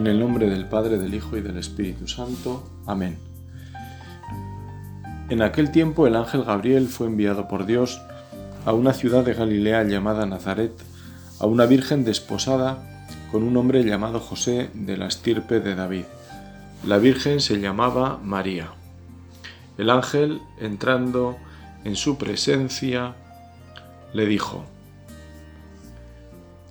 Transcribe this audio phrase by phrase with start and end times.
[0.00, 2.66] En el nombre del Padre, del Hijo y del Espíritu Santo.
[2.86, 3.18] Amén.
[5.28, 8.00] En aquel tiempo el ángel Gabriel fue enviado por Dios
[8.64, 10.72] a una ciudad de Galilea llamada Nazaret,
[11.38, 16.04] a una virgen desposada con un hombre llamado José de la estirpe de David.
[16.86, 18.70] La virgen se llamaba María.
[19.76, 21.36] El ángel, entrando
[21.84, 23.16] en su presencia,
[24.14, 24.64] le dijo,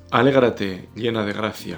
[0.09, 1.77] Alégrate, llena de gracia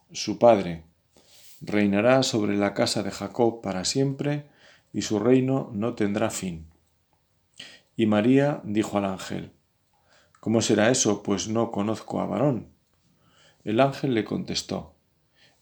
[0.13, 0.83] su padre.
[1.61, 4.49] Reinará sobre la casa de Jacob para siempre,
[4.93, 6.67] y su reino no tendrá fin.
[7.95, 9.51] Y María dijo al ángel,
[10.39, 12.69] ¿Cómo será eso, pues no conozco a varón?
[13.63, 14.95] El ángel le contestó,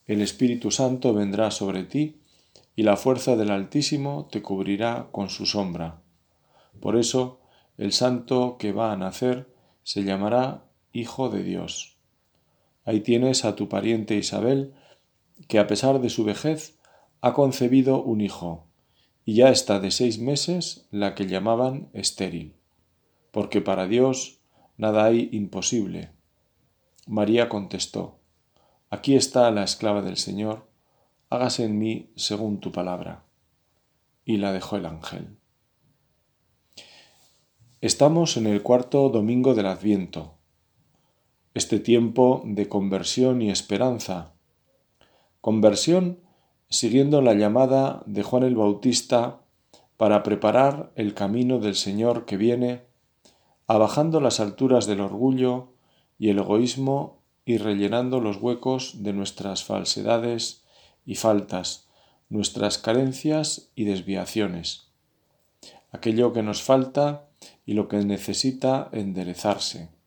[0.06, 2.22] El Espíritu Santo vendrá sobre ti,
[2.76, 6.02] y la fuerza del Altísimo te cubrirá con su sombra.
[6.80, 7.42] Por eso,
[7.78, 11.99] el santo que va a nacer se llamará Hijo de Dios.
[12.86, 14.74] Ahí tienes a tu pariente Isabel,
[15.48, 16.80] que a pesar de su vejez
[17.22, 18.66] ha concebido un hijo,
[19.26, 22.56] y ya está de seis meses la que llamaban estéril,
[23.32, 24.40] porque para Dios
[24.78, 26.12] nada hay imposible.
[27.06, 28.20] María contestó,
[28.90, 30.68] Aquí está la esclava del Señor,
[31.30, 33.24] hágase en mí según tu palabra.
[34.26, 35.38] Y la dejó el ángel.
[37.82, 40.39] Estamos en el cuarto domingo del Adviento
[41.60, 44.32] este tiempo de conversión y esperanza.
[45.42, 46.20] Conversión
[46.70, 49.42] siguiendo la llamada de Juan el Bautista
[49.98, 52.84] para preparar el camino del Señor que viene,
[53.68, 55.74] abajando las alturas del orgullo
[56.18, 60.64] y el egoísmo y rellenando los huecos de nuestras falsedades
[61.06, 61.90] y faltas,
[62.30, 64.88] nuestras carencias y desviaciones,
[65.92, 67.28] aquello que nos falta
[67.66, 69.99] y lo que necesita enderezarse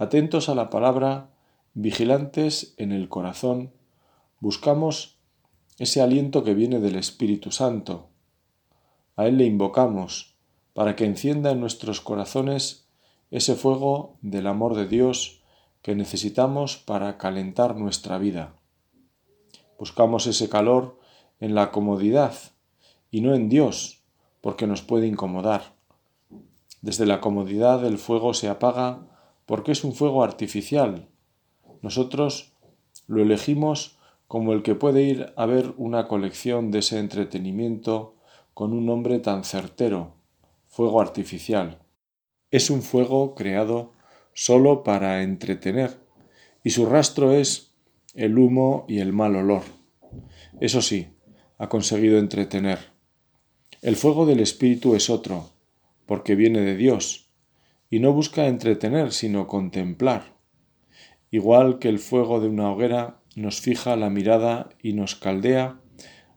[0.00, 1.28] Atentos a la palabra,
[1.74, 3.70] vigilantes en el corazón,
[4.40, 5.18] buscamos
[5.78, 8.08] ese aliento que viene del Espíritu Santo.
[9.16, 10.36] A Él le invocamos
[10.72, 12.88] para que encienda en nuestros corazones
[13.30, 15.42] ese fuego del amor de Dios
[15.82, 18.54] que necesitamos para calentar nuestra vida.
[19.78, 20.98] Buscamos ese calor
[21.40, 22.32] en la comodidad
[23.10, 24.02] y no en Dios,
[24.40, 25.74] porque nos puede incomodar.
[26.80, 29.09] Desde la comodidad el fuego se apaga
[29.50, 31.08] porque es un fuego artificial.
[31.82, 32.52] Nosotros
[33.08, 38.14] lo elegimos como el que puede ir a ver una colección de ese entretenimiento
[38.54, 40.14] con un nombre tan certero,
[40.68, 41.80] fuego artificial.
[42.52, 43.90] Es un fuego creado
[44.34, 45.98] solo para entretener,
[46.62, 47.74] y su rastro es
[48.14, 49.62] el humo y el mal olor.
[50.60, 51.08] Eso sí,
[51.58, 52.78] ha conseguido entretener.
[53.82, 55.50] El fuego del Espíritu es otro,
[56.06, 57.29] porque viene de Dios,
[57.90, 60.36] y no busca entretener, sino contemplar.
[61.32, 65.80] Igual que el fuego de una hoguera nos fija la mirada y nos caldea,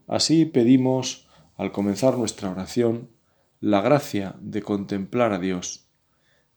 [0.07, 3.11] así pedimos, al comenzar nuestra oración,
[3.59, 5.87] la gracia de contemplar a Dios,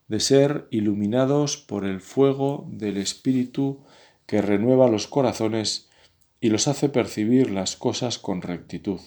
[0.08, 3.84] de ser iluminados por el fuego del Espíritu
[4.24, 5.90] que renueva los corazones
[6.40, 9.00] y los hace percibir las cosas con rectitud.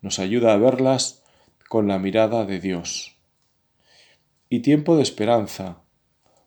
[0.00, 1.24] Nos ayuda a verlas
[1.68, 3.17] con la mirada de Dios
[4.48, 5.82] y tiempo de esperanza,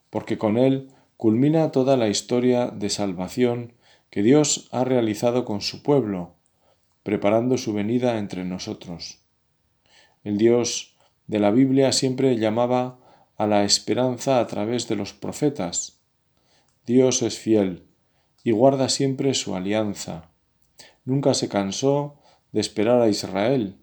[0.10, 3.74] porque con él culmina toda la historia de salvación
[4.10, 6.36] que Dios ha realizado con su pueblo,
[7.04, 9.20] preparando su venida entre nosotros.
[10.24, 13.00] El Dios de la Biblia siempre llamaba
[13.38, 16.02] a la esperanza a través de los profetas.
[16.86, 17.86] Dios es fiel
[18.44, 20.32] y guarda siempre su alianza.
[21.06, 22.20] Nunca se cansó
[22.52, 23.78] de esperar a Israel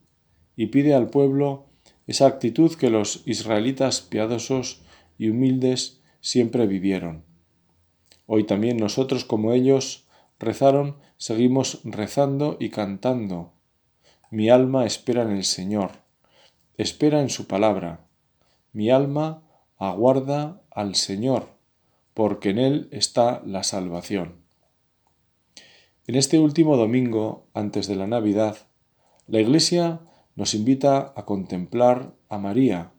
[0.57, 1.68] y pide al pueblo
[2.09, 4.81] esa actitud que los israelitas piadosos
[5.19, 7.23] y humildes siempre vivieron.
[8.27, 10.07] Hoy también nosotros como ellos
[10.39, 13.53] rezaron, seguimos rezando y cantando.
[14.31, 15.91] Mi alma espera en el Señor,
[16.79, 18.07] espera en su palabra.
[18.73, 19.43] Mi alma
[19.77, 21.49] aguarda al Señor,
[22.15, 24.37] porque en Él está la salvación.
[26.07, 28.57] En este último domingo, antes de la Navidad,
[29.27, 30.01] la Iglesia
[30.39, 32.93] nos invita a contemplar a María.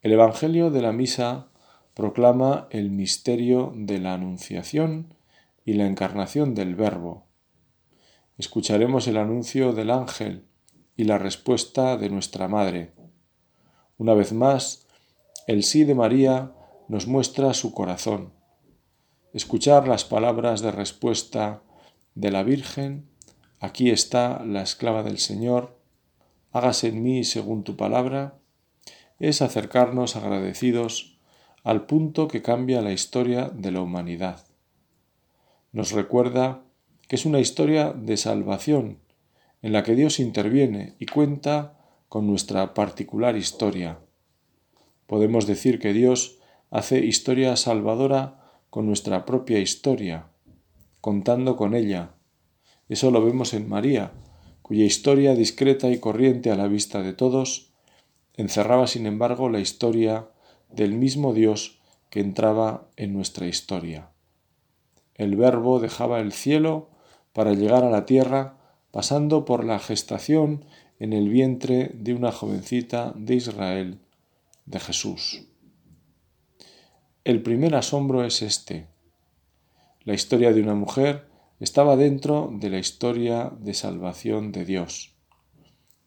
[0.00, 1.48] El Evangelio de la Misa
[1.92, 5.12] proclama el misterio de la Anunciación
[5.66, 7.26] y la encarnación del Verbo.
[8.38, 10.46] Escucharemos el anuncio del ángel
[10.96, 12.94] y la respuesta de nuestra Madre.
[13.98, 14.86] Una vez más,
[15.46, 16.54] el sí de María
[16.88, 18.32] nos muestra su corazón.
[19.34, 21.62] Escuchar las palabras de respuesta
[22.14, 23.10] de la Virgen,
[23.60, 25.83] aquí está la esclava del Señor,
[26.54, 28.38] hágase en mí según tu palabra,
[29.18, 31.18] es acercarnos agradecidos
[31.64, 34.46] al punto que cambia la historia de la humanidad.
[35.72, 36.62] Nos recuerda
[37.08, 39.00] que es una historia de salvación
[39.62, 41.76] en la que Dios interviene y cuenta
[42.08, 43.98] con nuestra particular historia.
[45.08, 46.38] Podemos decir que Dios
[46.70, 48.40] hace historia salvadora
[48.70, 50.28] con nuestra propia historia,
[51.00, 52.14] contando con ella.
[52.88, 54.12] Eso lo vemos en María,
[54.64, 57.68] cuya historia discreta y corriente a la vista de todos
[58.32, 60.30] encerraba sin embargo la historia
[60.70, 64.08] del mismo Dios que entraba en nuestra historia.
[65.16, 66.88] El Verbo dejaba el cielo
[67.34, 68.56] para llegar a la tierra
[68.90, 70.64] pasando por la gestación
[70.98, 73.98] en el vientre de una jovencita de Israel,
[74.64, 75.44] de Jesús.
[77.22, 78.86] El primer asombro es este.
[80.04, 85.14] La historia de una mujer estaba dentro de la historia de salvación de Dios.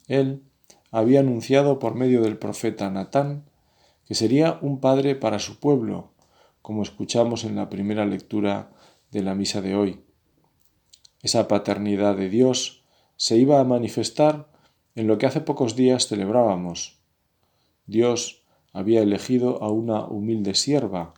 [0.07, 0.43] Él
[0.91, 3.45] había anunciado por medio del profeta Natán
[4.05, 6.11] que sería un padre para su pueblo,
[6.61, 8.71] como escuchamos en la primera lectura
[9.11, 10.01] de la misa de hoy.
[11.21, 12.83] Esa paternidad de Dios
[13.17, 14.49] se iba a manifestar
[14.95, 16.99] en lo que hace pocos días celebrábamos.
[17.85, 21.13] Dios había elegido a una humilde sierva,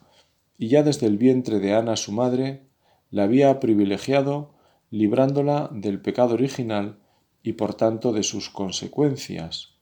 [0.57, 2.68] y ya desde el vientre de Ana su madre,
[3.11, 4.53] la había privilegiado
[4.91, 6.99] librándola del pecado original
[7.43, 9.75] y por tanto de sus consecuencias.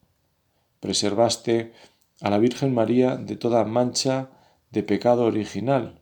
[0.80, 1.74] Preservaste
[2.22, 4.30] a la Virgen María de toda mancha
[4.72, 6.02] de pecado original,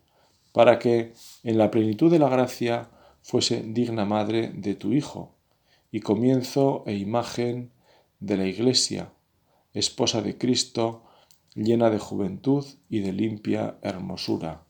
[0.52, 1.14] para que,
[1.44, 2.90] en la plenitud de la gracia,
[3.22, 5.36] fuese digna madre de tu Hijo,
[5.92, 7.72] y comienzo e imagen
[8.20, 9.14] de la Iglesia,
[9.74, 11.04] esposa de Cristo,
[11.54, 14.64] llena de juventud y de limpia hermosura.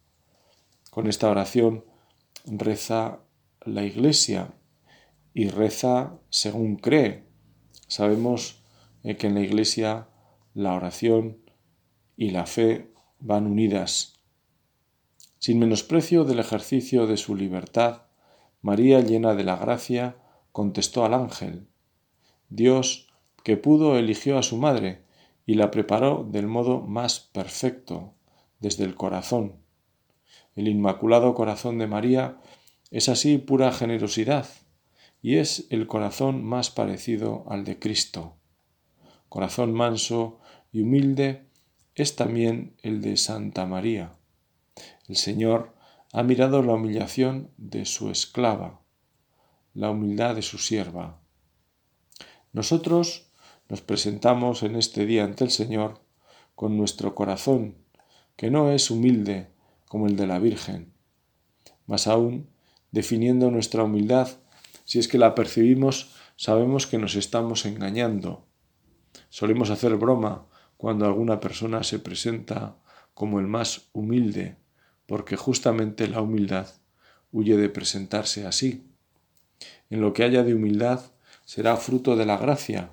[0.91, 1.83] Con esta oración
[2.45, 3.19] reza
[3.61, 4.53] la Iglesia
[5.33, 7.25] y reza según cree.
[7.87, 8.63] Sabemos
[9.03, 10.07] eh, que en la Iglesia
[10.53, 11.37] la oración
[12.15, 14.19] y la fe van unidas.
[15.39, 18.03] Sin menosprecio del ejercicio de su libertad,
[18.61, 20.17] María, llena de la gracia,
[20.51, 21.67] contestó al ángel.
[22.49, 23.09] Dios,
[23.43, 25.03] que pudo, eligió a su madre
[25.45, 28.13] y la preparó del modo más perfecto,
[28.59, 29.64] desde el corazón.
[30.55, 32.37] El Inmaculado Corazón de María
[32.89, 34.47] es así pura generosidad
[35.21, 38.37] y es el corazón más parecido al de Cristo.
[39.27, 40.39] Corazón manso
[40.71, 41.45] y humilde
[41.93, 44.13] es también el de Santa María.
[45.09, 45.75] El Señor
[46.13, 48.81] ha mirado la humillación de su esclava,
[49.73, 51.19] la humildad de su sierva.
[52.53, 53.29] Nosotros
[53.67, 56.01] nos presentamos en este día ante el Señor
[56.55, 57.75] con nuestro corazón,
[58.37, 59.54] que no es humilde
[59.87, 60.93] como el de la Virgen,
[61.87, 62.49] más aún
[62.91, 64.29] definiendo nuestra humildad,
[64.85, 68.45] si es que la percibimos, sabemos que nos estamos engañando.
[69.29, 72.77] Solemos hacer broma cuando alguna persona se presenta
[73.13, 74.57] como el más humilde,
[75.07, 76.67] porque justamente la humildad
[77.31, 78.85] huye de presentarse así.
[79.89, 81.01] En lo que haya de humildad
[81.43, 82.91] será fruto de la gracia,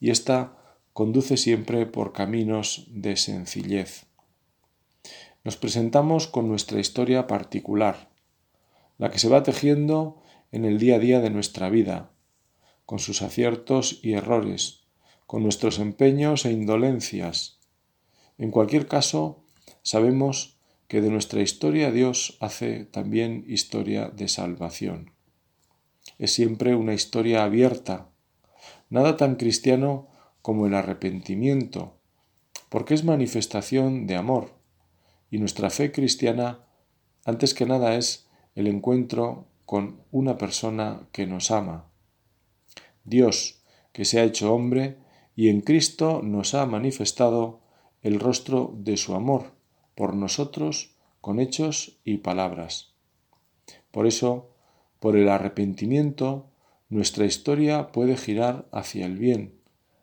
[0.00, 0.56] y ésta
[0.92, 4.06] conduce siempre por caminos de sencillez.
[5.44, 8.08] Nos presentamos con nuestra historia particular,
[8.96, 10.22] la que se va tejiendo
[10.52, 12.12] en el día a día de nuestra vida,
[12.86, 14.84] con sus aciertos y errores,
[15.26, 17.58] con nuestros empeños e indolencias.
[18.38, 19.44] En cualquier caso,
[19.82, 20.56] sabemos
[20.88, 25.10] que de nuestra historia Dios hace también historia de salvación.
[26.18, 28.08] Es siempre una historia abierta,
[28.88, 30.08] nada tan cristiano
[30.40, 31.98] como el arrepentimiento,
[32.70, 34.53] porque es manifestación de amor,
[35.30, 36.60] y nuestra fe cristiana,
[37.24, 41.86] antes que nada, es el encuentro con una persona que nos ama.
[43.04, 43.62] Dios,
[43.92, 44.98] que se ha hecho hombre,
[45.36, 47.60] y en Cristo nos ha manifestado
[48.02, 49.52] el rostro de su amor,
[49.94, 52.92] por nosotros con hechos y palabras.
[53.90, 54.50] Por eso,
[55.00, 56.50] por el arrepentimiento,
[56.88, 59.58] nuestra historia puede girar hacia el bien,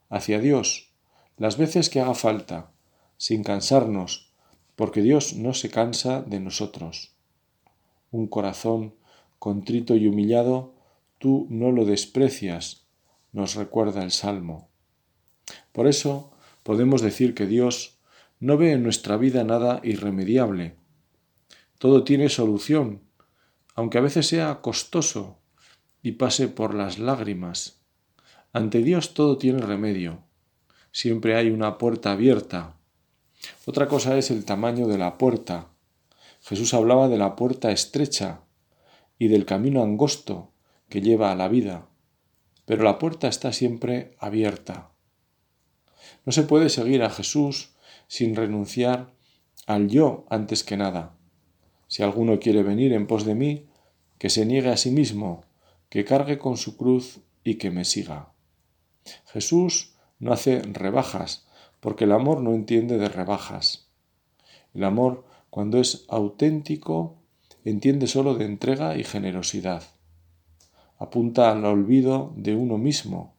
[0.09, 0.91] hacia Dios,
[1.37, 2.71] las veces que haga falta,
[3.17, 4.30] sin cansarnos,
[4.81, 7.11] porque Dios no se cansa de nosotros.
[8.09, 8.95] Un corazón
[9.37, 10.73] contrito y humillado,
[11.19, 12.87] tú no lo desprecias,
[13.31, 14.69] nos recuerda el Salmo.
[15.71, 16.31] Por eso
[16.63, 17.99] podemos decir que Dios
[18.39, 20.77] no ve en nuestra vida nada irremediable.
[21.77, 23.01] Todo tiene solución,
[23.75, 25.37] aunque a veces sea costoso
[26.01, 27.83] y pase por las lágrimas.
[28.51, 30.23] Ante Dios todo tiene remedio.
[30.91, 32.80] Siempre hay una puerta abierta.
[33.65, 35.67] Otra cosa es el tamaño de la puerta.
[36.41, 38.41] Jesús hablaba de la puerta estrecha
[39.17, 40.51] y del camino angosto
[40.89, 41.87] que lleva a la vida.
[42.65, 44.91] Pero la puerta está siempre abierta.
[46.25, 47.73] No se puede seguir a Jesús
[48.07, 49.13] sin renunciar
[49.67, 51.15] al yo antes que nada.
[51.87, 53.67] Si alguno quiere venir en pos de mí,
[54.17, 55.43] que se niegue a sí mismo,
[55.89, 58.33] que cargue con su cruz y que me siga.
[59.25, 61.47] Jesús no hace rebajas,
[61.81, 63.89] porque el amor no entiende de rebajas.
[64.73, 67.17] El amor, cuando es auténtico,
[67.65, 69.83] entiende sólo de entrega y generosidad.
[70.97, 73.33] Apunta al olvido de uno mismo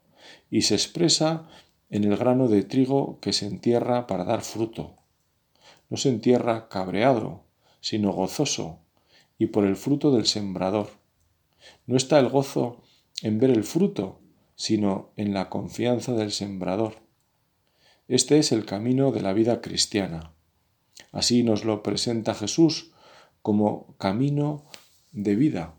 [0.50, 1.49] y se expresa
[1.88, 4.96] en el grano de trigo que se entierra para dar fruto.
[5.88, 7.44] No se entierra cabreado,
[7.80, 8.78] sino gozoso,
[9.38, 10.88] y por el fruto del sembrador.
[11.87, 12.82] No está el gozo
[13.22, 14.20] en ver el fruto,
[14.56, 17.01] sino en la confianza del sembrador.
[18.09, 20.32] Este es el camino de la vida cristiana.
[21.12, 22.92] Así nos lo presenta Jesús
[23.42, 24.64] como camino
[25.12, 25.75] de vida,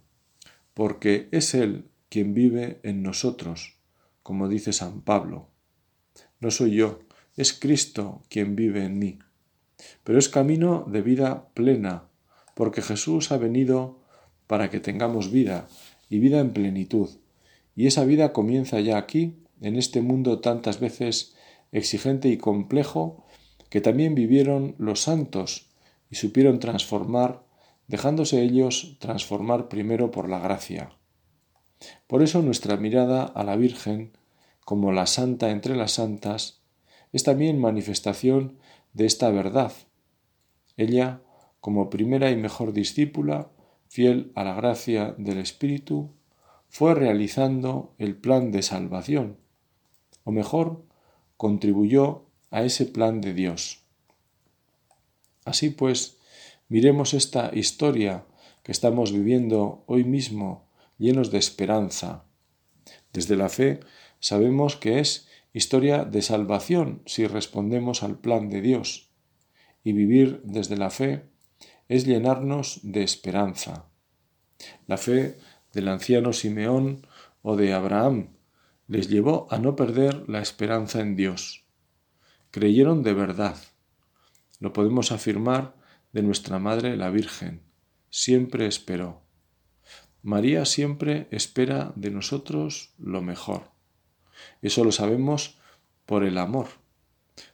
[0.73, 3.77] porque es Él quien vive en nosotros,
[4.21, 5.49] como dice San Pablo.
[6.39, 6.99] No soy yo,
[7.35, 9.19] es Cristo quien vive en mí.
[10.03, 12.05] Pero es camino de vida plena,
[12.55, 13.99] porque Jesús ha venido
[14.47, 15.67] para que tengamos vida
[16.09, 17.09] y vida en plenitud.
[17.75, 21.35] Y esa vida comienza ya aquí, en este mundo tantas veces
[21.73, 23.25] exigente y complejo,
[23.69, 25.73] que también vivieron los santos
[26.09, 27.43] y supieron transformar,
[27.87, 30.91] dejándose ellos transformar primero por la gracia.
[32.07, 34.13] Por eso nuestra mirada a la Virgen
[34.65, 36.61] como la santa entre las santas,
[37.11, 38.57] es también manifestación
[38.93, 39.73] de esta verdad.
[40.77, 41.21] Ella,
[41.59, 43.51] como primera y mejor discípula,
[43.87, 46.11] fiel a la gracia del Espíritu,
[46.69, 49.37] fue realizando el plan de salvación,
[50.23, 50.85] o mejor,
[51.37, 53.83] contribuyó a ese plan de Dios.
[55.45, 56.17] Así pues,
[56.69, 58.25] miremos esta historia
[58.63, 62.25] que estamos viviendo hoy mismo llenos de esperanza.
[63.11, 63.81] Desde la fe
[64.19, 69.09] sabemos que es historia de salvación si respondemos al plan de Dios.
[69.83, 71.25] Y vivir desde la fe
[71.89, 73.85] es llenarnos de esperanza.
[74.87, 75.37] La fe
[75.73, 77.05] del anciano Simeón
[77.41, 78.29] o de Abraham
[78.87, 81.65] les llevó a no perder la esperanza en Dios.
[82.51, 83.57] Creyeron de verdad.
[84.59, 85.75] Lo podemos afirmar
[86.11, 87.63] de nuestra Madre la Virgen.
[88.09, 89.23] Siempre esperó.
[90.21, 93.71] María siempre espera de nosotros lo mejor.
[94.61, 95.57] Eso lo sabemos
[96.05, 96.67] por el amor,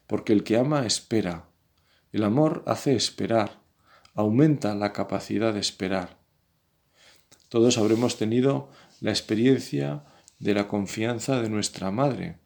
[0.08, 1.50] porque el que ama espera.
[2.12, 3.62] El amor hace esperar,
[4.14, 6.20] aumenta la capacidad de esperar.
[7.48, 8.70] Todos habremos tenido
[9.00, 10.04] la experiencia
[10.40, 12.38] de la confianza de nuestra madre.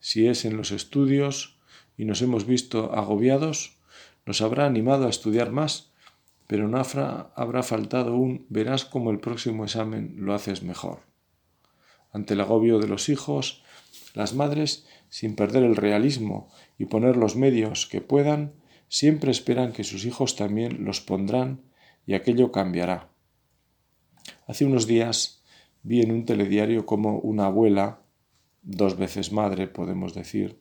[0.00, 1.58] Si es en los estudios
[1.96, 3.78] y nos hemos visto agobiados,
[4.24, 5.92] nos habrá animado a estudiar más,
[6.46, 11.00] pero no habrá, faltado un verás cómo el próximo examen lo haces mejor.
[12.12, 13.62] Ante el agobio de los hijos,
[14.14, 18.52] las madres, sin perder el realismo y poner los medios que puedan,
[18.88, 21.62] siempre esperan que sus hijos también los pondrán
[22.06, 23.08] y aquello cambiará.
[24.46, 25.41] Hace unos días
[25.82, 28.02] vi en un telediario como una abuela,
[28.62, 30.60] dos veces madre podemos decir,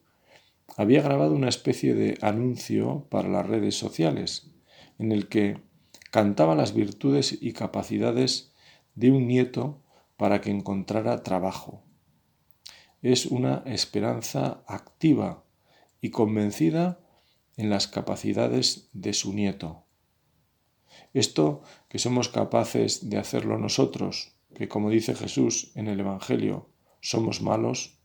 [0.77, 4.51] había grabado una especie de anuncio para las redes sociales,
[4.99, 5.57] en el que
[6.11, 8.53] cantaba las virtudes y capacidades
[8.95, 9.81] de un nieto
[10.17, 11.83] para que encontrara trabajo.
[13.01, 15.43] Es una esperanza activa
[16.01, 16.99] y convencida
[17.57, 19.85] en las capacidades de su nieto.
[21.13, 26.69] Esto que somos capaces de hacerlo nosotros, que como dice Jesús en el Evangelio,
[27.01, 27.97] somos malos,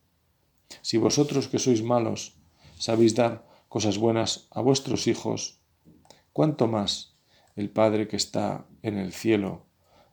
[0.82, 2.38] si vosotros que sois malos
[2.78, 5.60] sabéis dar cosas buenas a vuestros hijos,
[6.32, 7.16] ¿cuánto más
[7.56, 9.66] el Padre que está en el cielo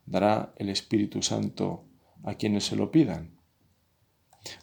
[0.06, 1.86] dará el Espíritu Santo
[2.24, 3.40] a quienes se lo pidan.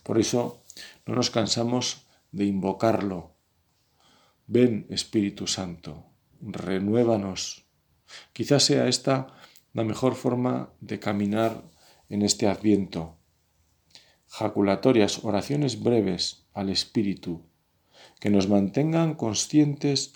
[0.02, 0.64] Por eso
[1.06, 3.36] no nos cansamos de invocarlo.
[4.46, 6.06] Ven Espíritu Santo,
[6.40, 7.66] renuévanos.
[8.32, 9.34] Quizás sea esta
[9.72, 11.62] la mejor forma de caminar
[12.08, 13.16] en este adviento.
[14.26, 17.42] Jaculatorias, oraciones breves al Espíritu,
[18.20, 20.14] que nos mantengan conscientes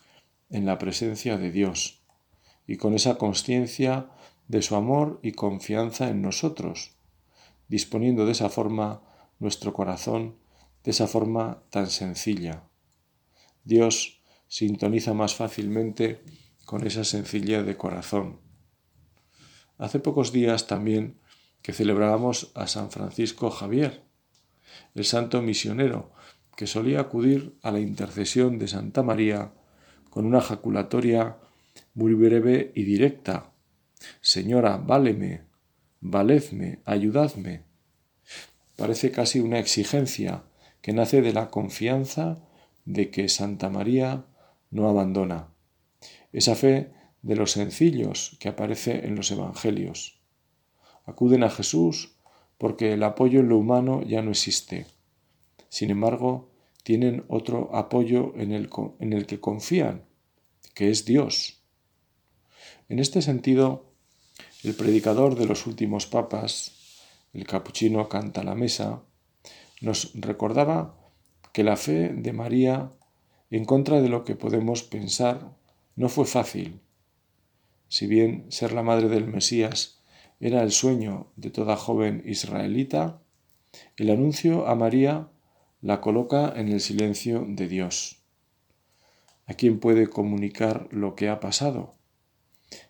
[0.51, 2.03] en la presencia de Dios
[2.67, 4.11] y con esa conciencia
[4.49, 6.97] de su amor y confianza en nosotros,
[7.69, 9.03] disponiendo de esa forma
[9.39, 10.37] nuestro corazón,
[10.83, 12.65] de esa forma tan sencilla.
[13.65, 16.23] Dios sintoniza más fácilmente
[16.65, 18.44] con esa sencillez de corazón.
[19.79, 21.19] Hace pocos días también
[21.63, 24.03] que celebrábamos a San Francisco Javier,
[24.95, 26.13] el santo misionero,
[26.57, 29.53] que solía acudir a la intercesión de Santa María
[30.11, 31.39] con una jaculatoria
[31.95, 33.53] muy breve y directa.
[34.21, 35.43] Señora, váleme,
[36.01, 37.65] valedme, ayudadme.
[38.77, 40.45] Parece casi una exigencia
[40.81, 42.39] que nace de la confianza
[42.85, 44.27] de que Santa María
[44.71, 45.49] no abandona.
[46.33, 46.93] Esa fe
[47.25, 50.21] de los sencillos que aparece en los Evangelios.
[51.07, 52.17] Acuden a Jesús
[52.59, 54.87] porque el apoyo en lo humano ya no existe.
[55.71, 56.51] Sin embargo,
[56.83, 58.69] tienen otro apoyo en el,
[59.01, 60.05] en el que confían,
[60.75, 61.63] que es Dios.
[62.91, 63.91] En este sentido,
[64.63, 66.73] el predicador de los últimos papas,
[67.33, 69.03] el capuchino Canta la Mesa,
[69.81, 70.95] nos recordaba
[71.55, 72.93] que la fe de María,
[73.51, 75.57] en contra de lo que podemos pensar,
[75.97, 76.84] no fue fácil.
[77.95, 80.01] Si bien ser la madre del Mesías
[80.41, 83.23] era el sueño de toda joven israelita,
[83.97, 85.29] el anuncio a María
[85.81, 88.25] la coloca en el silencio de Dios.
[89.47, 91.95] ¿A quién puede comunicar lo que ha pasado?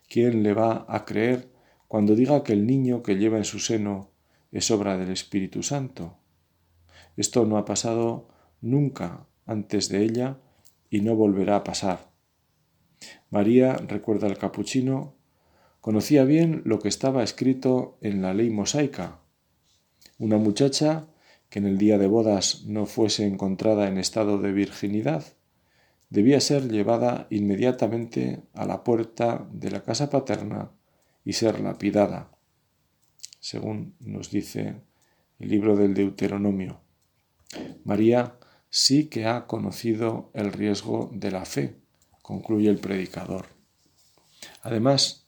[0.09, 1.53] ¿Quién le va a creer
[1.87, 4.11] cuando diga que el niño que lleva en su seno
[4.53, 6.17] es obra del Espíritu Santo?
[7.19, 8.31] Esto no ha pasado
[8.63, 10.39] nunca antes de ella
[10.89, 12.14] y no volverá a pasar.
[13.35, 15.17] María, recuerda el capuchino,
[15.81, 19.23] conocía bien lo que estaba escrito en la ley mosaica.
[20.21, 21.09] Una muchacha
[21.51, 25.25] que en el día de bodas no fuese encontrada en estado de virginidad,
[26.11, 30.71] debía ser llevada inmediatamente a la puerta de la casa paterna
[31.25, 32.31] y ser lapidada,
[33.41, 34.77] según nos dice
[35.41, 36.83] el libro del Deuteronomio.
[37.83, 38.39] María
[38.71, 41.84] sí que ha conocido el riesgo de la fe,
[42.25, 43.49] concluye el predicador.
[44.63, 45.27] Además,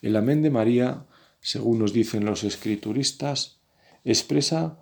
[0.00, 1.04] el amén de María,
[1.40, 3.58] según nos dicen los escrituristas,
[4.04, 4.78] expresa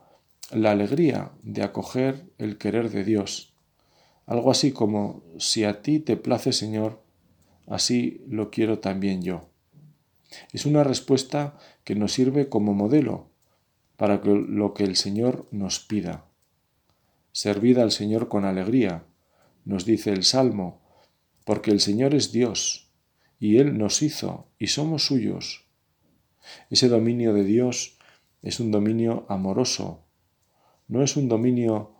[0.50, 3.54] la alegría de acoger el querer de Dios.
[4.26, 7.02] Algo así como, si a ti te place Señor,
[7.66, 9.48] así lo quiero también yo.
[10.52, 13.30] Es una respuesta que nos sirve como modelo
[13.96, 16.26] para lo que el Señor nos pida.
[17.32, 19.04] Servid al Señor con alegría,
[19.64, 20.83] nos dice el Salmo,
[21.44, 22.90] porque el Señor es Dios,
[23.38, 25.66] y Él nos hizo, y somos suyos.
[26.70, 27.98] Ese dominio de Dios
[28.42, 30.04] es un dominio amoroso,
[30.88, 31.94] no es un dominio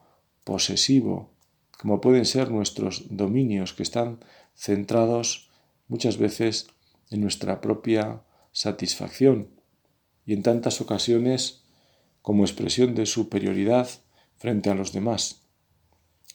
[0.45, 1.31] posesivo,
[1.79, 4.21] como pueden ser nuestros dominios que están
[4.55, 5.51] centrados
[5.89, 6.69] muchas veces
[7.11, 9.49] en nuestra propia satisfacción
[10.25, 11.65] y en tantas ocasiones
[12.23, 13.89] como expresión de superioridad
[14.37, 15.43] frente a los demás.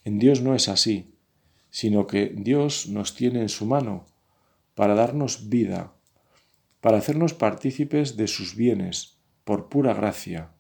[0.04, 1.16] En Dios no es así,
[1.70, 4.06] sino que Dios nos tiene en su mano
[4.76, 5.94] para darnos vida,
[6.82, 10.52] para hacernos partícipes de sus bienes, por pura gracia.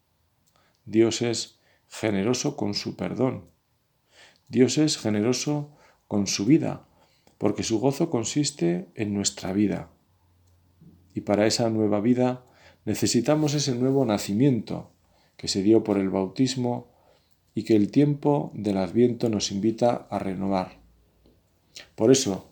[0.85, 3.45] Dios es generoso con su perdón.
[4.47, 5.75] Dios es generoso
[6.07, 6.87] con su vida,
[7.37, 9.91] porque su gozo consiste en nuestra vida.
[11.13, 12.45] Y para esa nueva vida
[12.85, 14.91] necesitamos ese nuevo nacimiento
[15.37, 16.91] que se dio por el bautismo
[17.53, 20.78] y que el tiempo del adviento nos invita a renovar.
[21.95, 22.51] Por eso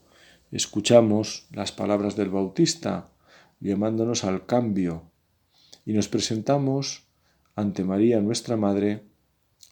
[0.51, 3.09] escuchamos las palabras del Bautista
[3.59, 5.11] llamándonos al cambio
[5.85, 7.07] y nos presentamos
[7.55, 9.03] ante María nuestra Madre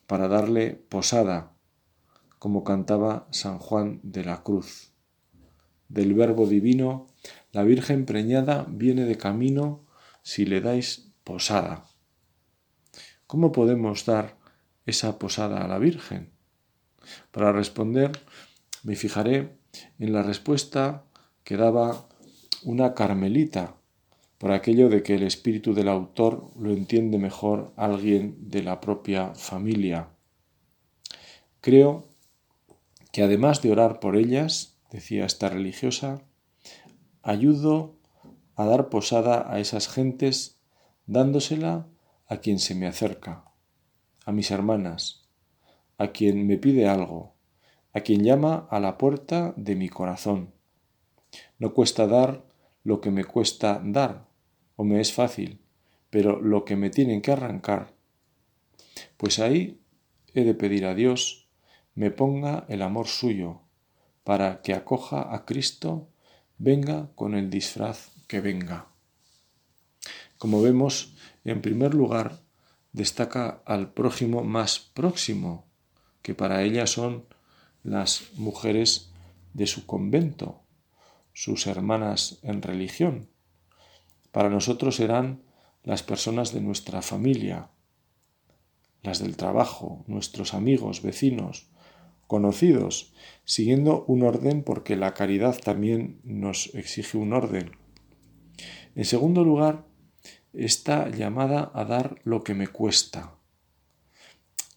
[0.07, 1.53] para darle posada,
[2.39, 4.91] como cantaba San Juan de la Cruz.
[5.89, 7.07] Del Verbo Divino,
[7.51, 9.85] la Virgen preñada viene de camino
[10.23, 11.85] si le dais posada.
[13.27, 14.37] ¿Cómo podemos dar
[14.85, 16.31] esa posada a la Virgen?
[17.31, 18.11] Para responder,
[18.85, 19.57] me fijaré
[19.97, 21.05] en la respuesta
[21.43, 22.07] que daba
[22.63, 23.77] una carmelita
[24.37, 29.33] por aquello de que el espíritu del autor lo entiende mejor alguien de la propia
[29.33, 30.09] familia.
[31.61, 32.07] Creo
[33.11, 36.21] que además de orar por ellas, decía esta religiosa,
[37.23, 37.95] ayudo
[38.55, 40.59] a dar posada a esas gentes
[41.07, 41.87] dándosela
[42.27, 43.45] a quien se me acerca,
[44.25, 45.27] a mis hermanas,
[45.97, 47.34] a quien me pide algo,
[47.95, 50.53] a quien llama a la puerta de mi corazón.
[51.59, 52.43] No cuesta dar
[52.83, 54.27] lo que me cuesta dar,
[54.75, 55.61] o me es fácil,
[56.09, 57.93] pero lo que me tienen que arrancar,
[59.15, 59.79] pues ahí
[60.33, 61.47] he de pedir a Dios
[61.95, 63.61] me ponga el amor suyo,
[64.25, 66.09] para que acoja a Cristo,
[66.57, 68.87] venga con el disfraz que venga.
[70.37, 72.41] Como vemos, en primer lugar,
[72.91, 75.65] destaca al prójimo más próximo,
[76.21, 77.23] que para ella son
[77.85, 79.11] las mujeres
[79.53, 80.61] de su convento,
[81.33, 83.29] sus hermanas en religión.
[84.31, 85.43] para nosotros serán
[85.83, 87.69] las personas de nuestra familia,
[89.01, 91.69] las del trabajo, nuestros amigos, vecinos,
[92.27, 93.13] conocidos,
[93.45, 97.71] siguiendo un orden porque la caridad también nos exige un orden.
[98.95, 99.85] En segundo lugar,
[100.51, 103.34] está llamada a dar lo que me cuesta,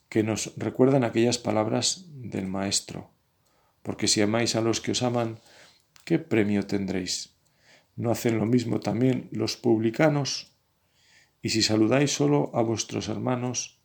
[0.09, 3.11] que nos recuerdan aquellas palabras del Maestro,
[3.83, 5.41] porque si amáis a los que os aman,
[6.05, 7.35] ¿qué premio tendréis?
[7.97, 10.53] ¿No hacen lo mismo también los publicanos?
[11.43, 13.81] Y si saludáis solo a vuestros hermanos,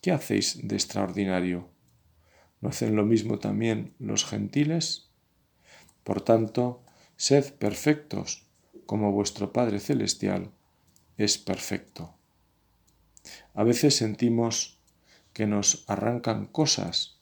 [0.00, 1.68] ¿qué hacéis de extraordinario?
[2.60, 5.10] ¿No hacen lo mismo también los gentiles?
[6.04, 6.82] Por tanto,
[7.16, 8.46] sed perfectos,
[8.86, 10.50] como vuestro Padre Celestial
[11.16, 12.14] es perfecto.
[13.54, 14.79] A veces sentimos
[15.32, 17.20] que nos arrancan cosas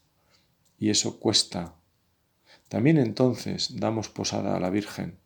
[0.78, 1.74] y eso cuesta.
[2.68, 5.18] También entonces damos posada a la Virgen.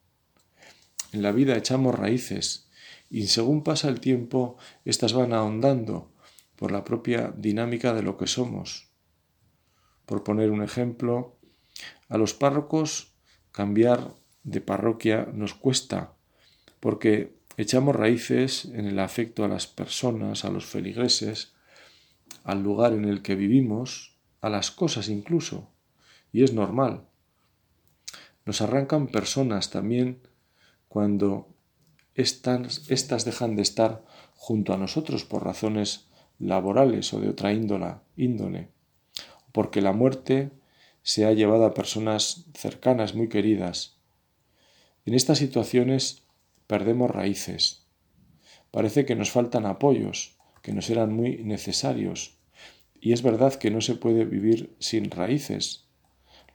[1.13, 2.69] En la vida echamos raíces
[3.11, 6.13] y según pasa el tiempo, éstas van ahondando
[6.57, 8.89] por la propia dinámica de lo que somos.
[10.07, 11.37] Por poner un ejemplo,
[12.09, 13.15] a los párrocos
[13.51, 16.15] cambiar de parroquia nos cuesta,
[16.81, 21.52] porque echamos raíces en el afecto a las personas, a los feligreses,
[22.45, 25.71] al lugar en el que vivimos, a las cosas incluso,
[26.33, 27.05] y es normal.
[28.45, 30.21] Nos arrancan personas también
[30.89, 31.49] cuando
[32.15, 32.87] estas,
[33.25, 38.73] dejan de estar junto a nosotros por razones laborales o de otra índola, índole
[39.53, 40.51] porque la muerte
[41.03, 43.99] se ha llevado a personas cercanas, muy queridas.
[45.05, 46.25] En estas situaciones
[46.67, 47.87] perdemos raíces.
[48.71, 52.39] Parece que nos faltan apoyos, que nos eran muy necesarios.
[53.01, 55.85] Y es verdad que no se puede vivir sin raíces.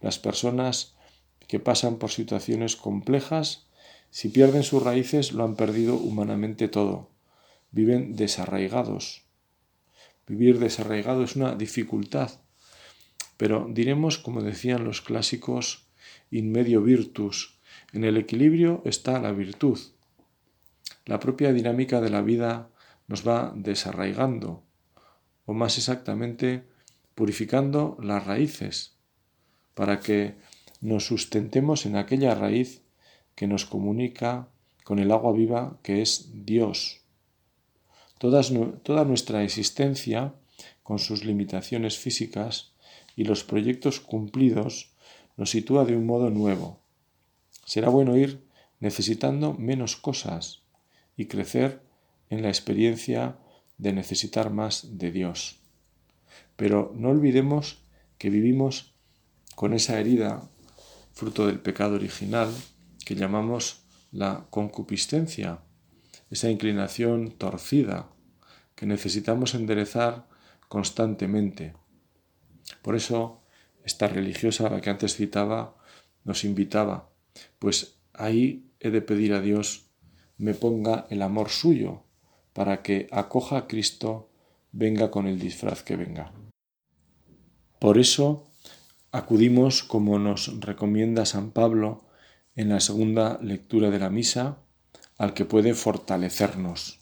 [0.02, 0.96] Las personas
[1.48, 3.68] que pasan por situaciones complejas,
[4.10, 7.10] si pierden sus raíces, lo han perdido humanamente todo.
[7.72, 9.24] Viven desarraigados.
[10.26, 12.32] Vivir desarraigado es una dificultad
[13.38, 15.86] pero diremos, como decían los clásicos,
[16.32, 17.60] in medio virtus,
[17.94, 19.80] en el equilibrio está la virtud.
[21.06, 22.70] La propia dinámica de la vida
[23.08, 24.64] nos va desarraigando,
[25.46, 26.68] o más exactamente,
[27.16, 28.96] purificando las raíces,
[29.74, 30.36] para que
[30.82, 32.82] nos sustentemos en aquella raíz
[33.36, 34.50] que nos comunica
[34.84, 37.02] con el agua viva que es Dios.
[38.20, 40.34] toda nuestra existencia,
[40.84, 42.74] con sus limitaciones físicas,
[43.16, 44.92] y los proyectos cumplidos
[45.38, 46.80] nos sitúa de un modo nuevo.
[47.66, 48.48] Será bueno ir
[48.80, 50.62] necesitando menos cosas
[51.16, 51.82] y crecer
[52.30, 53.38] en la experiencia
[53.78, 55.60] de necesitar más de Dios.
[56.56, 57.84] Pero no olvidemos
[58.18, 58.94] que vivimos
[59.56, 60.50] con esa herida,
[61.14, 62.50] fruto del pecado original,
[63.06, 65.60] que llamamos la concupiscencia,
[66.30, 68.10] esa inclinación torcida
[68.76, 70.28] que necesitamos enderezar
[70.68, 71.74] constantemente.
[72.82, 73.42] Por eso,
[73.84, 75.76] esta religiosa, la que antes citaba,
[76.24, 77.10] nos invitaba,
[77.60, 79.88] pues ahí he de pedir a Dios
[80.38, 82.04] me ponga el amor suyo,
[82.58, 84.32] para que acoja a Cristo,
[84.72, 86.34] venga con el disfraz que venga.
[87.78, 88.48] Por eso
[89.12, 92.08] acudimos, como nos recomienda San Pablo
[92.56, 94.58] en la segunda lectura de la misa,
[95.20, 97.00] al que puede fortalecernos.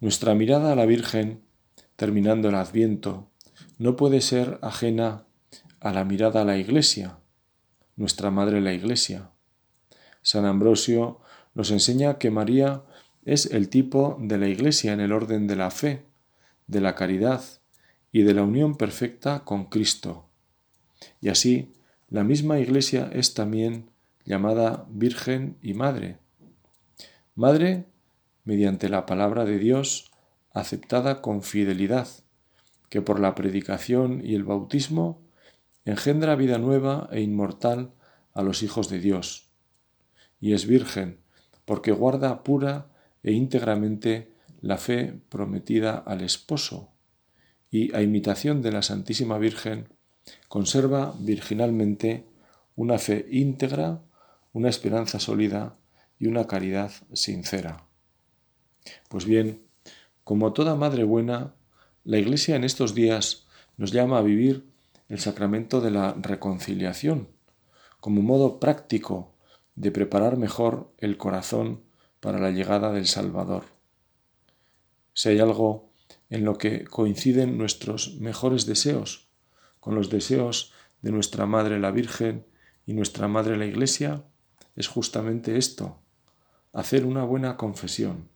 [0.00, 1.42] Nuestra mirada a la Virgen,
[1.96, 3.28] terminando el adviento,
[3.76, 5.26] no puede ser ajena
[5.78, 7.18] a la mirada a la Iglesia,
[7.96, 9.28] nuestra Madre la Iglesia.
[10.22, 11.20] San Ambrosio
[11.52, 12.84] nos enseña que María
[13.24, 16.04] es el tipo de la Iglesia en el orden de la fe,
[16.66, 17.42] de la caridad
[18.10, 20.28] y de la unión perfecta con Cristo.
[21.20, 21.72] Y así,
[22.08, 23.90] la misma Iglesia es también
[24.24, 26.18] llamada Virgen y Madre.
[27.34, 27.86] Madre
[28.44, 30.10] mediante la palabra de Dios
[30.52, 32.08] aceptada con fidelidad,
[32.88, 35.22] que por la predicación y el bautismo
[35.84, 37.92] engendra vida nueva e inmortal
[38.34, 39.48] a los hijos de Dios.
[40.40, 41.20] Y es virgen,
[41.64, 42.91] porque guarda pura
[43.22, 46.90] e íntegramente la fe prometida al esposo,
[47.70, 49.88] y a imitación de la Santísima Virgen,
[50.48, 52.26] conserva virginalmente
[52.76, 54.02] una fe íntegra,
[54.52, 55.76] una esperanza sólida
[56.18, 57.86] y una caridad sincera.
[59.08, 59.62] Pues bien,
[60.24, 61.54] como toda madre buena,
[62.04, 64.66] la Iglesia en estos días nos llama a vivir
[65.08, 67.28] el sacramento de la reconciliación
[68.02, 69.32] como modo práctico
[69.76, 71.82] de preparar mejor el corazón
[72.22, 73.64] para la llegada del Salvador.
[75.12, 75.92] Si hay algo
[76.30, 79.28] en lo que coinciden nuestros mejores deseos
[79.80, 82.46] con los deseos de nuestra Madre la Virgen
[82.86, 84.22] y nuestra Madre la Iglesia,
[84.76, 86.00] es justamente esto,
[86.72, 88.28] hacer una buena confesión.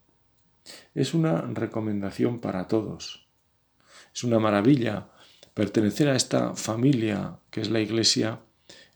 [0.96, 3.28] Es una recomendación para todos.
[4.12, 5.10] Es una maravilla
[5.54, 8.40] pertenecer a esta familia que es la Iglesia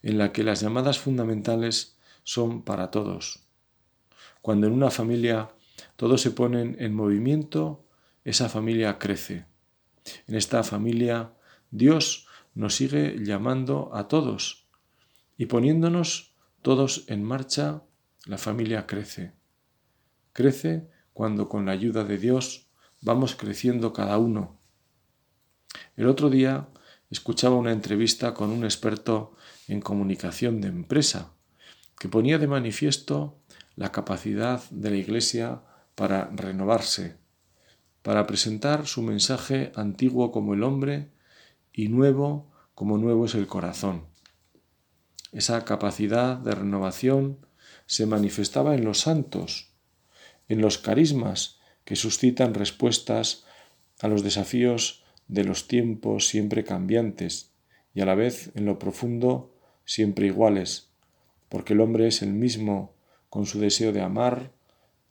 [0.03, 3.50] en la que las llamadas fundamentales son para todos.
[4.43, 5.51] Cuando en una familia
[5.97, 7.87] todos se ponen en movimiento,
[8.25, 9.47] esa familia crece.
[10.27, 11.35] En esta familia
[11.71, 14.67] Dios nos sigue llamando a todos
[15.37, 17.83] y poniéndonos todos en marcha,
[18.27, 19.33] la familia crece.
[20.33, 22.69] Crece cuando con la ayuda de Dios
[23.01, 24.59] vamos creciendo cada uno.
[25.97, 26.69] El otro día
[27.11, 29.37] escuchaba una entrevista con un experto
[29.69, 31.33] en comunicación de empresa
[31.99, 33.40] que ponía de manifiesto
[33.81, 35.63] la capacidad de la Iglesia
[35.95, 37.17] para renovarse,
[38.03, 41.09] para presentar su mensaje antiguo como el hombre
[41.73, 44.05] y nuevo como nuevo es el corazón.
[45.33, 47.39] Esa capacidad de renovación
[47.87, 49.71] se manifestaba en los santos,
[50.49, 53.47] en los carismas que suscitan respuestas
[54.03, 57.53] a los desafíos de los tiempos siempre cambiantes
[57.95, 60.91] y a la vez en lo profundo siempre iguales,
[61.49, 63.00] porque el hombre es el mismo
[63.31, 64.53] con su deseo de amar,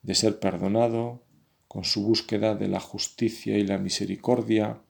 [0.04, 1.24] de ser perdonado,
[1.68, 4.82] con su búsqueda de la justicia y la misericordia,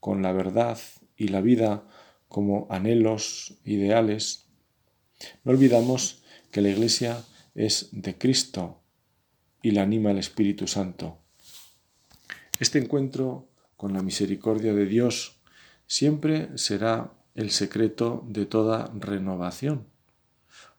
[0.00, 0.78] con la verdad
[1.16, 1.86] y la vida
[2.28, 4.46] como anhelos ideales.
[5.44, 7.22] No olvidamos que la Iglesia
[7.54, 8.80] es de Cristo
[9.62, 11.18] y la anima el Espíritu Santo.
[12.58, 15.40] Este encuentro con la misericordia de Dios
[15.86, 19.86] siempre será el secreto de toda renovación,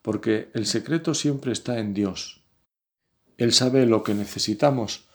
[0.02, 2.44] porque el secreto siempre está en Dios.
[3.38, 5.08] Él sabe lo que necesitamos,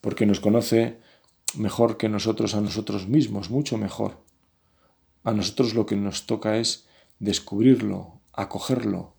[0.00, 1.00] porque nos conoce
[1.56, 4.22] mejor que nosotros a nosotros mismos, mucho mejor.
[5.22, 6.86] A nosotros lo que nos toca es
[7.18, 9.14] descubrirlo, acogerlo.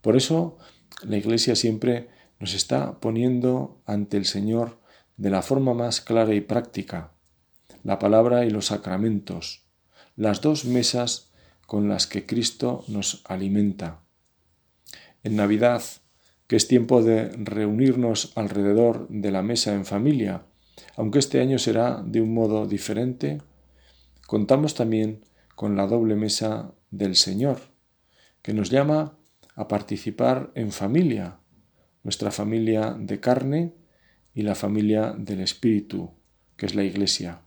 [0.00, 0.58] Por eso
[1.02, 2.08] la Iglesia siempre
[2.40, 4.80] nos está poniendo ante el Señor
[5.16, 7.12] de la forma más clara y práctica,
[7.84, 9.62] la palabra y los sacramentos,
[10.16, 11.30] las dos mesas
[11.66, 14.01] con las que Cristo nos alimenta.
[15.24, 15.82] En Navidad,
[16.46, 20.42] que es tiempo de reunirnos alrededor de la mesa en familia,
[20.96, 23.40] aunque este año será de un modo diferente,
[24.26, 27.60] contamos también con la doble mesa del Señor,
[28.42, 29.16] que nos llama
[29.54, 31.38] a participar en familia,
[32.02, 33.74] nuestra familia de carne
[34.34, 36.10] y la familia del Espíritu,
[36.56, 37.42] que es la Iglesia.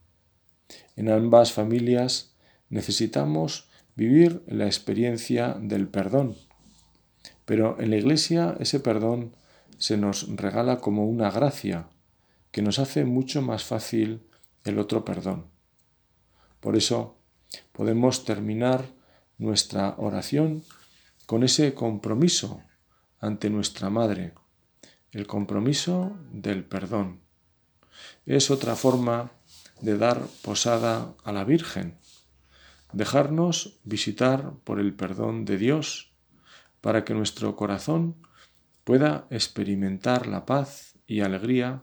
[0.95, 2.35] En ambas familias
[2.69, 6.35] necesitamos vivir la experiencia del perdón,
[7.45, 9.36] pero en la Iglesia ese perdón
[9.77, 11.88] se nos regala como una gracia
[12.51, 14.21] que nos hace mucho más fácil
[14.63, 15.47] el otro perdón.
[16.60, 17.17] Por eso
[17.71, 18.86] podemos terminar
[19.38, 20.63] nuestra oración
[21.25, 22.62] con ese compromiso
[23.19, 24.34] ante nuestra Madre,
[25.12, 27.21] el compromiso del perdón.
[28.25, 29.31] Es otra forma
[29.81, 31.97] de dar posada a la Virgen,
[32.93, 36.14] dejarnos visitar por el perdón de Dios,
[36.86, 38.15] para que nuestro corazón
[38.84, 41.82] pueda experimentar la paz y alegría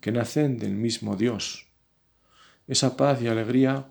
[0.00, 1.66] que nacen del mismo Dios.
[2.68, 3.88] Esa paz y alegría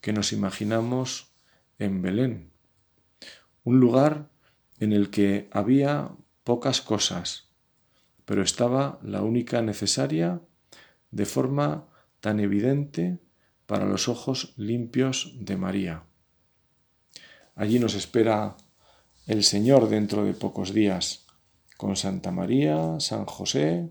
[0.00, 1.34] que nos imaginamos
[1.78, 2.50] en Belén,
[3.62, 4.30] un lugar
[4.80, 6.12] en el que había
[6.44, 7.50] pocas cosas,
[8.24, 10.40] pero estaba la única necesaria
[11.10, 11.88] de forma
[12.20, 13.18] tan evidente
[13.66, 16.04] para los ojos limpios de María.
[17.54, 18.56] Allí nos espera
[19.26, 21.24] el Señor dentro de pocos días,
[21.78, 23.88] con Santa María, San José,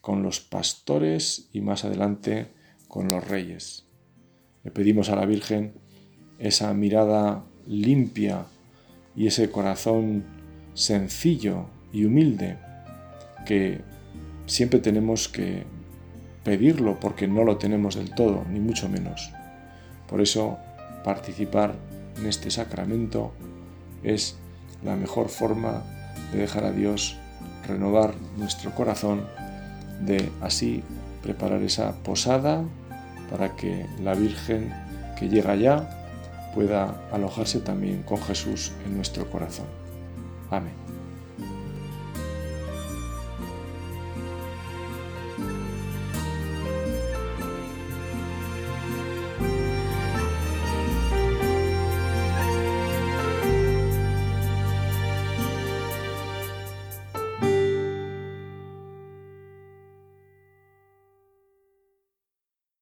[0.00, 2.52] con los pastores y más adelante
[2.88, 3.86] con los reyes.
[4.64, 5.74] Le pedimos a la Virgen
[6.38, 8.46] esa mirada limpia
[9.14, 10.24] y ese corazón
[10.74, 12.58] sencillo y humilde
[13.46, 13.82] que
[14.46, 15.64] siempre tenemos que
[16.42, 19.30] pedirlo porque no lo tenemos del todo, ni mucho menos.
[20.08, 20.58] Por eso
[21.04, 21.76] participar
[22.18, 23.32] en este sacramento
[24.04, 24.36] es
[24.84, 25.82] la mejor forma
[26.32, 27.16] de dejar a Dios
[27.66, 29.26] renovar nuestro corazón
[30.00, 30.82] de así
[31.22, 32.62] preparar esa posada
[33.30, 34.72] para que la Virgen
[35.18, 39.66] que llega ya pueda alojarse también con Jesús en nuestro corazón.
[40.50, 40.93] Amén.